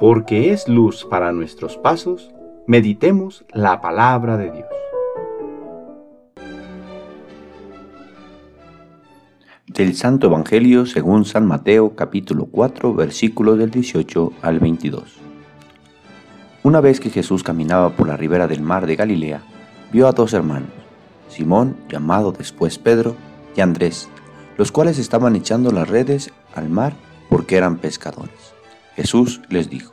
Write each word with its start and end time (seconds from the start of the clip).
porque 0.00 0.50
es 0.50 0.66
luz 0.66 1.04
para 1.04 1.30
nuestros 1.30 1.76
pasos, 1.76 2.30
meditemos 2.66 3.44
la 3.52 3.82
palabra 3.82 4.38
de 4.38 4.50
Dios. 4.50 4.68
Del 9.66 9.94
Santo 9.94 10.28
Evangelio 10.28 10.86
según 10.86 11.26
San 11.26 11.46
Mateo 11.46 11.94
capítulo 11.94 12.46
4 12.46 12.94
versículos 12.94 13.58
del 13.58 13.70
18 13.70 14.32
al 14.40 14.58
22. 14.58 15.18
Una 16.62 16.80
vez 16.80 16.98
que 16.98 17.10
Jesús 17.10 17.42
caminaba 17.42 17.90
por 17.90 18.08
la 18.08 18.16
ribera 18.16 18.48
del 18.48 18.62
mar 18.62 18.86
de 18.86 18.96
Galilea, 18.96 19.42
vio 19.92 20.08
a 20.08 20.12
dos 20.12 20.32
hermanos, 20.32 20.70
Simón, 21.28 21.76
llamado 21.90 22.32
después 22.32 22.78
Pedro, 22.78 23.16
y 23.54 23.60
Andrés, 23.60 24.08
los 24.56 24.72
cuales 24.72 24.98
estaban 24.98 25.36
echando 25.36 25.70
las 25.72 25.90
redes 25.90 26.32
al 26.54 26.70
mar 26.70 26.94
porque 27.28 27.58
eran 27.58 27.76
pescadores. 27.76 28.54
Jesús 28.96 29.40
les 29.48 29.70
dijo, 29.70 29.92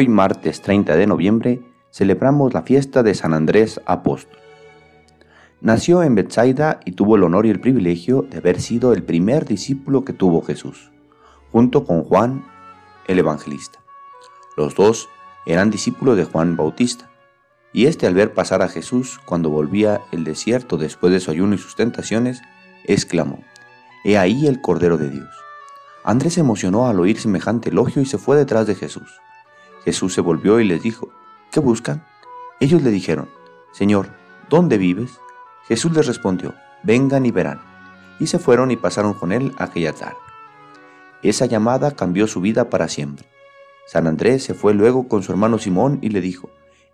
Hoy, 0.00 0.08
martes 0.08 0.62
30 0.62 0.96
de 0.96 1.06
noviembre, 1.06 1.60
celebramos 1.90 2.54
la 2.54 2.62
fiesta 2.62 3.02
de 3.02 3.14
San 3.14 3.34
Andrés 3.34 3.82
Apóstol. 3.84 4.38
Nació 5.60 6.02
en 6.02 6.14
Bethsaida 6.14 6.80
y 6.86 6.92
tuvo 6.92 7.16
el 7.16 7.22
honor 7.22 7.44
y 7.44 7.50
el 7.50 7.60
privilegio 7.60 8.22
de 8.22 8.38
haber 8.38 8.62
sido 8.62 8.94
el 8.94 9.02
primer 9.02 9.44
discípulo 9.44 10.06
que 10.06 10.14
tuvo 10.14 10.40
Jesús, 10.40 10.90
junto 11.52 11.84
con 11.84 12.02
Juan 12.04 12.46
el 13.08 13.18
Evangelista. 13.18 13.80
Los 14.56 14.74
dos 14.74 15.10
eran 15.44 15.70
discípulos 15.70 16.16
de 16.16 16.24
Juan 16.24 16.56
Bautista, 16.56 17.10
y 17.74 17.84
este 17.84 18.06
al 18.06 18.14
ver 18.14 18.32
pasar 18.32 18.62
a 18.62 18.68
Jesús 18.68 19.20
cuando 19.26 19.50
volvía 19.50 20.00
el 20.12 20.24
desierto 20.24 20.78
después 20.78 21.12
de 21.12 21.20
su 21.20 21.30
ayuno 21.30 21.56
y 21.56 21.58
sus 21.58 21.76
tentaciones, 21.76 22.40
exclamó, 22.84 23.44
He 24.02 24.16
ahí 24.16 24.46
el 24.46 24.62
Cordero 24.62 24.96
de 24.96 25.10
Dios. 25.10 25.28
Andrés 26.04 26.32
se 26.32 26.40
emocionó 26.40 26.88
al 26.88 26.98
oír 27.00 27.20
semejante 27.20 27.68
elogio 27.68 28.00
y 28.00 28.06
se 28.06 28.16
fue 28.16 28.38
detrás 28.38 28.66
de 28.66 28.76
Jesús. 28.76 29.20
Jesús 29.84 30.14
se 30.14 30.20
volvió 30.20 30.60
y 30.60 30.64
les 30.64 30.82
dijo, 30.82 31.10
¿qué 31.50 31.60
buscan? 31.60 32.04
Ellos 32.60 32.82
le 32.82 32.90
dijeron, 32.90 33.28
Señor, 33.72 34.10
¿dónde 34.48 34.78
vives? 34.78 35.18
Jesús 35.66 35.92
les 35.92 36.06
respondió, 36.06 36.54
vengan 36.82 37.24
y 37.26 37.30
verán. 37.30 37.60
Y 38.18 38.26
se 38.26 38.38
fueron 38.38 38.70
y 38.70 38.76
pasaron 38.76 39.14
con 39.14 39.32
él 39.32 39.54
aquella 39.58 39.92
tarde. 39.92 40.16
Esa 41.22 41.46
llamada 41.46 41.92
cambió 41.92 42.26
su 42.26 42.40
vida 42.40 42.68
para 42.70 42.88
siempre. 42.88 43.26
San 43.86 44.06
Andrés 44.06 44.44
se 44.44 44.54
fue 44.54 44.74
luego 44.74 45.08
con 45.08 45.22
su 45.22 45.32
hermano 45.32 45.58
Simón 45.58 45.98
y 46.02 46.10
le 46.10 46.20
dijo, 46.20 46.50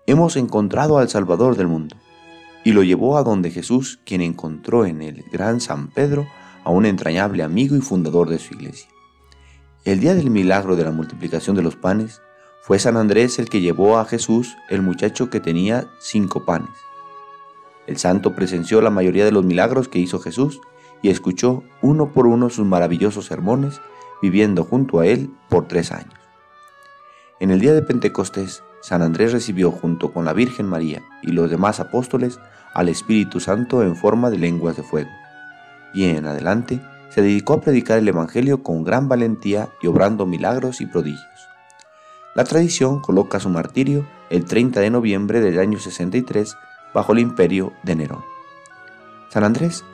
hemos 0.07 0.37
encontrado 0.37 0.99
al 0.99 1.09
Salvador 1.09 1.57
del 1.57 1.69
mundo. 1.69 1.97
Y 2.65 2.73
lo 2.73 2.83
llevó 2.83 3.17
a 3.17 3.23
donde 3.23 3.51
Jesús, 3.51 4.01
quien 4.05 4.21
encontró 4.21 4.87
en 4.87 5.03
el 5.03 5.25
gran 5.31 5.61
San 5.61 5.89
Pedro 5.89 6.27
a 6.65 6.71
un 6.71 6.87
entrañable 6.87 7.43
amigo 7.43 7.77
y 7.77 7.81
fundador 7.81 8.29
de 8.29 8.39
su 8.39 8.55
iglesia. 8.55 8.89
El 9.85 10.01
día 10.01 10.15
del 10.15 10.31
milagro 10.31 10.75
de 10.75 10.83
la 10.83 10.91
multiplicación 10.91 11.55
de 11.55 11.63
los 11.63 11.77
panes, 11.77 12.21
fue 12.67 12.81
San 12.81 12.97
Andrés 12.97 13.39
el 13.39 13.49
que 13.49 13.61
llevó 13.61 13.97
a 13.97 14.05
Jesús 14.05 14.57
el 14.69 14.83
muchacho 14.83 15.31
que 15.31 15.39
tenía 15.39 15.87
cinco 16.01 16.45
panes. 16.45 16.75
El 17.87 17.97
santo 17.97 18.35
presenció 18.35 18.83
la 18.83 18.91
mayoría 18.91 19.25
de 19.25 19.31
los 19.31 19.45
milagros 19.45 19.87
que 19.87 20.01
hizo 20.01 20.19
Jesús 20.19 20.61
y 21.01 21.11
escuchó 21.11 21.63
uno 21.81 22.13
por 22.13 22.27
uno 22.27 22.51
sus 22.51 22.67
maravillosos 22.67 23.27
sermones, 23.27 23.81
viviendo 24.21 24.65
junto 24.65 24.99
a 24.99 25.07
él 25.07 25.31
por 25.49 25.69
tres 25.69 25.93
años. 25.93 26.19
En 27.39 27.53
el 27.53 27.61
día 27.61 27.73
de 27.73 27.83
Pentecostés, 27.83 28.65
San 28.81 29.01
Andrés 29.01 29.31
recibió 29.31 29.71
junto 29.71 30.13
con 30.13 30.25
la 30.25 30.33
Virgen 30.33 30.67
María 30.67 31.05
y 31.23 31.31
los 31.31 31.49
demás 31.49 31.79
apóstoles 31.79 32.41
al 32.75 32.89
Espíritu 32.89 33.39
Santo 33.39 33.85
en 33.85 33.95
forma 33.95 34.29
de 34.29 34.39
lenguas 34.39 34.77
de 34.77 34.83
fuego, 34.83 35.11
y 35.95 36.07
en 36.07 36.27
adelante 36.27 36.81
se 37.11 37.23
dedicó 37.23 37.53
a 37.53 37.61
predicar 37.61 37.99
el 37.99 38.09
Evangelio 38.09 38.65
con 38.65 38.83
gran 38.83 39.09
valentía 39.09 39.69
y 39.81 39.87
obrando 39.87 40.27
milagros 40.27 40.81
y 40.81 40.87
prodigios. 40.87 41.46
La 42.37 42.45
tradición 42.45 43.01
coloca 43.01 43.41
su 43.41 43.49
martirio 43.49 44.07
el 44.29 44.45
30 44.45 44.81
de 44.81 44.91
noviembre 44.91 45.41
del 45.41 45.59
año 45.59 45.79
63 45.79 46.55
bajo 46.93 47.15
el 47.15 47.21
imperio 47.21 47.73
de 47.83 47.97
Nerón. 47.97 48.23
San 49.31 49.43
Andrés 49.43 49.87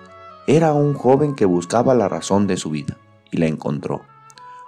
era 0.48 0.72
un 0.72 0.92
joven 0.94 1.36
que 1.36 1.44
buscaba 1.44 1.94
la 1.94 2.08
razón 2.08 2.48
de 2.48 2.56
su 2.56 2.70
vida 2.70 2.98
y 3.30 3.36
la 3.36 3.46
encontró. 3.46 4.02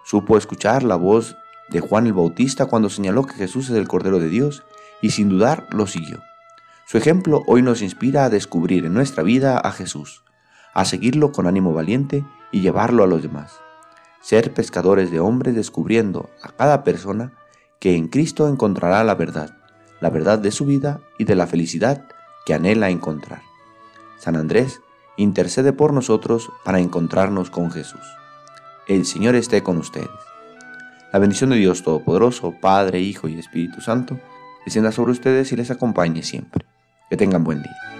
Supo 0.05 0.39
escuchar 0.39 0.85
la 0.85 0.95
voz 0.95 1.37
de 1.69 1.81
Juan 1.81 2.07
el 2.07 2.13
Bautista 2.13 2.67
cuando 2.67 2.91
señaló 2.91 3.27
que 3.27 3.35
Jesús 3.35 3.69
es 3.71 3.77
el 3.77 3.89
Cordero 3.89 4.21
de 4.21 4.29
Dios 4.29 4.63
y 5.03 5.11
sin 5.11 5.29
dudar 5.29 5.67
lo 5.73 5.89
siguió. 5.89 6.21
Su 6.87 6.97
ejemplo 6.97 7.43
hoy 7.49 7.63
nos 7.63 7.83
inspira 7.83 8.25
a 8.25 8.31
descubrir 8.31 8.87
en 8.87 8.95
nuestra 8.95 9.25
vida 9.25 9.59
a 9.59 9.73
Jesús, 9.73 10.23
a 10.75 10.85
seguirlo 10.85 11.33
con 11.33 11.49
ánimo 11.49 11.73
valiente 11.73 12.25
y 12.53 12.61
llevarlo 12.61 13.03
a 13.03 13.09
los 13.09 13.21
demás. 13.21 13.59
Ser 14.21 14.55
pescadores 14.55 15.11
de 15.11 15.19
hombres 15.19 15.57
descubriendo 15.57 16.31
a 16.41 16.51
cada 16.51 16.85
persona 16.85 17.33
que 17.85 17.97
en 17.97 18.09
Cristo 18.09 18.49
encontrará 18.49 19.05
la 19.05 19.15
verdad, 19.15 19.59
la 20.01 20.09
verdad 20.09 20.39
de 20.39 20.53
su 20.53 20.65
vida 20.65 21.03
y 21.19 21.25
de 21.25 21.35
la 21.35 21.47
felicidad 21.47 22.07
que 22.47 22.55
anhela 22.55 22.89
encontrar. 22.89 23.43
San 24.17 24.37
Andrés 24.37 24.81
intercede 25.19 25.75
por 25.75 25.93
nosotros 25.93 26.51
para 26.65 26.81
encontrarnos 26.81 27.51
con 27.51 27.71
Jesús. 27.71 28.01
El 28.89 29.05
Señor 29.05 29.35
esté 29.35 29.63
con 29.63 29.77
ustedes. 29.77 30.09
La 31.13 31.19
bendición 31.19 31.51
de 31.51 31.57
Dios 31.57 31.83
Todopoderoso, 31.83 32.55
Padre, 32.59 33.01
Hijo 33.01 33.29
y 33.29 33.39
Espíritu 33.39 33.83
Santo, 33.83 34.19
descienda 34.65 34.91
sobre 34.91 35.13
ustedes 35.13 35.53
y 35.53 35.57
les 35.57 35.71
acompañe 35.71 36.23
siempre. 36.23 36.65
Que 37.11 37.19
tengan 37.19 37.45
buen 37.45 37.63
día. 37.63 37.94